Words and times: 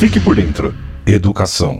Fique 0.00 0.18
por 0.18 0.34
dentro. 0.34 0.74
Educação. 1.06 1.76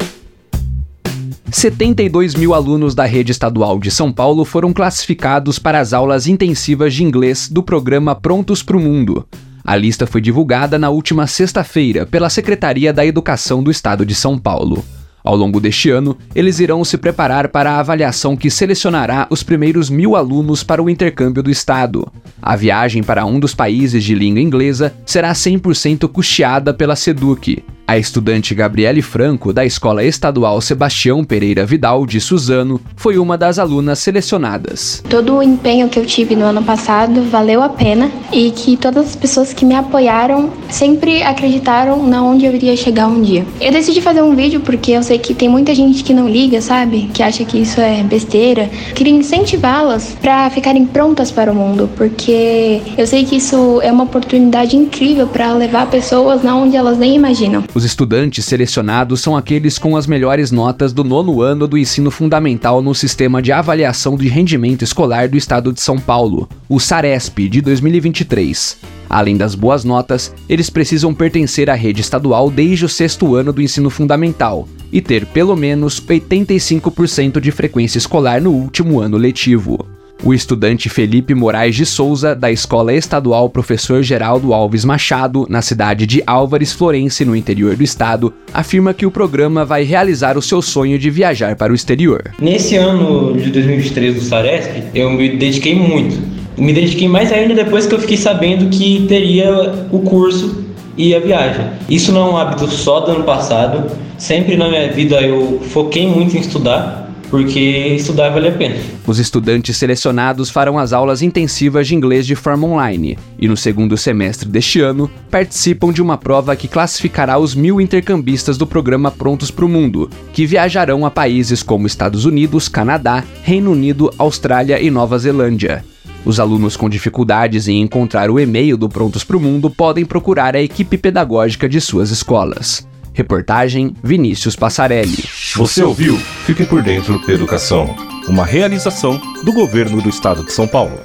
72 1.51 2.35
mil 2.35 2.53
alunos 2.53 2.95
da 2.95 3.07
rede 3.07 3.33
estadual 3.33 3.79
de 3.79 3.91
São 3.91 4.13
Paulo 4.13 4.45
foram 4.45 4.75
classificados 4.75 5.59
para 5.59 5.81
as 5.81 5.95
aulas 5.95 6.27
intensivas 6.27 6.93
de 6.93 7.03
inglês 7.03 7.49
do 7.49 7.63
programa 7.63 8.15
Prontos 8.15 8.63
para 8.63 8.77
o 8.77 8.81
Mundo. 8.81 9.27
A 9.65 9.75
lista 9.75 10.07
foi 10.07 10.21
divulgada 10.21 10.79
na 10.79 10.91
última 10.91 11.27
sexta-feira 11.27 12.05
pela 12.05 12.29
Secretaria 12.29 12.93
da 12.93 13.07
Educação 13.07 13.63
do 13.63 13.71
Estado 13.71 14.05
de 14.05 14.15
São 14.15 14.37
Paulo. 14.37 14.85
Ao 15.25 15.35
longo 15.35 15.59
deste 15.59 15.89
ano, 15.89 16.15
eles 16.35 16.61
irão 16.61 16.85
se 16.85 16.99
preparar 16.99 17.49
para 17.49 17.73
a 17.73 17.79
avaliação 17.79 18.37
que 18.37 18.51
selecionará 18.51 19.29
os 19.31 19.43
primeiros 19.43 19.89
mil 19.89 20.15
alunos 20.15 20.63
para 20.63 20.83
o 20.83 20.91
intercâmbio 20.91 21.43
do 21.43 21.51
Estado. 21.51 22.07
A 22.43 22.55
viagem 22.55 23.03
para 23.03 23.25
um 23.25 23.41
dos 23.41 23.55
países 23.55 24.05
de 24.05 24.15
língua 24.15 24.43
inglesa 24.43 24.93
será 25.07 25.33
100% 25.33 26.07
custeada 26.07 26.75
pela 26.75 26.95
SEDUC. 26.95 27.65
A 27.91 27.99
estudante 27.99 28.55
Gabriele 28.55 29.03
Franco, 29.03 29.53
da 29.53 29.67
Escola 29.67 30.05
Estadual 30.05 30.61
Sebastião 30.61 31.25
Pereira 31.25 31.67
Vidal 31.67 32.07
de 32.07 32.21
Suzano, 32.21 32.81
foi 32.95 33.19
uma 33.19 33.37
das 33.37 33.59
alunas 33.59 33.99
selecionadas. 33.99 35.03
Todo 35.11 35.35
o 35.35 35.43
empenho 35.43 35.89
que 35.89 35.99
eu 35.99 36.07
tive 36.07 36.37
no 36.37 36.45
ano 36.45 36.63
passado 36.63 37.21
valeu 37.25 37.61
a 37.61 37.69
pena 37.69 38.09
e 38.33 38.53
que 38.53 38.77
todas 38.77 39.09
as 39.09 39.17
pessoas 39.17 39.53
que 39.53 39.65
me 39.65 39.75
apoiaram 39.75 40.51
sempre 40.69 41.25
acreditaram 41.25 42.07
na 42.07 42.23
onde 42.23 42.47
eu 42.47 42.55
iria 42.55 42.77
chegar 42.77 43.09
um 43.09 43.21
dia. 43.21 43.45
Eu 43.61 43.73
decidi 43.73 44.01
fazer 44.01 44.23
um 44.23 44.37
vídeo 44.37 44.61
porque 44.61 44.93
eu 44.93 45.03
sei 45.03 45.19
que 45.19 45.35
tem 45.35 45.49
muita 45.49 45.75
gente 45.75 46.05
que 46.05 46.15
não 46.15 46.29
liga, 46.29 46.61
sabe? 46.61 47.11
Que 47.13 47.25
acha 47.25 47.45
que 47.45 47.59
isso 47.59 47.81
é 47.81 48.05
besteira. 48.05 48.71
Queria 48.95 49.15
incentivá-las 49.15 50.17
para 50.23 50.49
ficarem 50.51 50.87
prontas 50.87 51.33
para 51.33 51.51
o 51.51 51.55
mundo, 51.57 51.91
porque 51.97 52.83
eu 52.97 53.05
sei 53.05 53.25
que 53.25 53.35
isso 53.35 53.81
é 53.83 53.91
uma 53.91 54.05
oportunidade 54.05 54.77
incrível 54.77 55.27
para 55.27 55.53
levar 55.55 55.91
pessoas 55.91 56.45
na 56.45 56.55
onde 56.55 56.77
elas 56.77 56.97
nem 56.97 57.17
imaginam. 57.17 57.65
Os 57.81 57.85
estudantes 57.87 58.45
selecionados 58.45 59.23
são 59.23 59.35
aqueles 59.35 59.79
com 59.79 59.97
as 59.97 60.07
melhores 60.07 60.51
notas 60.51 60.93
do 60.93 61.03
nono 61.03 61.41
ano 61.41 61.67
do 61.67 61.79
ensino 61.79 62.11
fundamental 62.11 62.83
no 62.83 62.95
Sistema 62.95 63.41
de 63.41 63.53
Avaliação 63.53 64.19
de 64.19 64.29
Rendimento 64.29 64.85
Escolar 64.85 65.31
do 65.31 65.39
Estado 65.39 65.73
de 65.73 65.81
São 65.81 65.99
Paulo, 65.99 66.47
o 66.69 66.79
SARESP, 66.79 67.49
de 67.49 67.63
2023. 67.63 68.77
Além 69.09 69.35
das 69.35 69.55
boas 69.55 69.83
notas, 69.83 70.31
eles 70.47 70.69
precisam 70.69 71.15
pertencer 71.15 71.71
à 71.71 71.75
rede 71.75 72.03
estadual 72.03 72.51
desde 72.51 72.85
o 72.85 72.89
sexto 72.89 73.35
ano 73.35 73.51
do 73.51 73.63
ensino 73.63 73.89
fundamental 73.89 74.69
e 74.93 75.01
ter 75.01 75.25
pelo 75.25 75.57
menos 75.57 76.03
85% 76.03 77.41
de 77.41 77.51
frequência 77.51 77.97
escolar 77.97 78.43
no 78.43 78.51
último 78.51 79.01
ano 79.01 79.17
letivo. 79.17 79.90
O 80.23 80.35
estudante 80.35 80.91
Felipe 80.91 81.35
Moraes 81.35 81.75
de 81.75 81.87
Souza, 81.87 82.35
da 82.35 82.53
Escola 82.53 82.93
Estadual 82.93 83.49
Professor 83.49 84.03
Geraldo 84.03 84.53
Alves 84.53 84.85
Machado, 84.85 85.47
na 85.49 85.63
cidade 85.63 86.07
de 86.07 86.23
Álvares 86.27 86.75
Florense, 86.75 87.25
no 87.25 87.35
interior 87.35 87.75
do 87.75 87.83
estado, 87.83 88.31
afirma 88.53 88.93
que 88.93 89.07
o 89.07 89.11
programa 89.11 89.65
vai 89.65 89.83
realizar 89.83 90.37
o 90.37 90.43
seu 90.43 90.61
sonho 90.61 90.99
de 90.99 91.09
viajar 91.09 91.57
para 91.57 91.73
o 91.73 91.75
exterior. 91.75 92.33
Nesse 92.39 92.77
ano 92.77 93.35
de 93.35 93.51
2023 93.51 94.15
do 94.15 94.21
Saresp, 94.21 94.83
eu 94.95 95.11
me 95.11 95.37
dediquei 95.37 95.75
muito. 95.75 96.21
Me 96.59 96.75
dediquei 96.75 97.09
mais 97.09 97.33
ainda 97.33 97.55
depois 97.55 97.87
que 97.87 97.95
eu 97.95 97.99
fiquei 97.99 98.19
sabendo 98.19 98.69
que 98.69 99.07
teria 99.09 99.87
o 99.91 100.01
curso 100.01 100.67
e 100.99 101.15
a 101.15 101.19
viagem. 101.19 101.65
Isso 101.89 102.13
não 102.13 102.29
é 102.29 102.31
um 102.33 102.37
hábito 102.37 102.69
só 102.69 103.01
do 103.01 103.13
ano 103.13 103.25
passado. 103.25 103.91
Sempre 104.19 104.55
na 104.59 104.69
minha 104.69 104.93
vida 104.93 105.19
eu 105.23 105.61
foquei 105.71 106.07
muito 106.07 106.37
em 106.37 106.41
estudar 106.41 107.10
porque 107.31 107.95
estudar 107.97 108.31
vale 108.31 108.49
a 108.49 108.53
pena. 108.53 108.77
Os 109.07 109.19
estudantes 109.19 109.77
selecionados 109.77 110.51
farão 110.51 110.79
as 110.79 110.93
aulas 110.93 111.23
intensivas 111.23 111.87
de 111.87 111.95
inglês 111.95 112.27
de 112.27 112.35
forma 112.35 112.67
online 112.67 113.17
e, 113.39 113.47
no 113.47 113.57
segundo 113.57 113.97
semestre 113.97 114.49
deste 114.49 114.81
ano, 114.81 115.09
participam 115.31 115.93
de 115.93 116.03
uma 116.03 116.19
prova 116.19 116.57
que 116.57 116.69
classificará 116.69 117.39
os 117.39 117.55
mil 117.55 117.81
intercambistas 117.81 118.59
do 118.59 118.67
programa 118.67 119.11
Prontos 119.11 119.51
para 119.51 119.65
o 119.65 119.69
Mundo, 119.69 120.11
que 120.33 120.45
viajarão 120.45 121.07
a 121.07 121.11
países 121.11 121.63
como 121.63 121.87
Estados 121.87 122.25
Unidos, 122.25 122.69
Canadá, 122.69 123.25
Reino 123.43 123.71
Unido, 123.71 124.13
Austrália 124.19 124.81
e 124.81 124.91
Nova 124.91 125.19
Zelândia. 125.19 125.85
Os 126.25 126.39
alunos 126.39 126.77
com 126.77 126.89
dificuldades 126.89 127.67
em 127.67 127.81
encontrar 127.81 128.31
o 128.31 128.39
e-mail 128.39 128.77
do 128.77 128.89
Prontos 128.89 129.25
para 129.25 129.37
o 129.37 129.41
Mundo 129.41 129.71
podem 129.71 130.05
procurar 130.05 130.55
a 130.55 130.61
equipe 130.61 130.99
pedagógica 130.99 131.69
de 131.69 131.81
suas 131.81 132.11
escolas. 132.11 132.90
Reportagem 133.21 133.95
Vinícius 134.03 134.57
Passarelli. 134.57 135.29
Você 135.55 135.83
ouviu? 135.83 136.17
Fique 136.47 136.65
por 136.65 136.83
dentro 136.83 137.21
Educação. 137.31 137.95
Uma 138.27 138.47
realização 138.47 139.21
do 139.45 139.53
governo 139.53 140.01
do 140.01 140.09
estado 140.09 140.43
de 140.43 140.51
São 140.51 140.67
Paulo. 140.67 140.99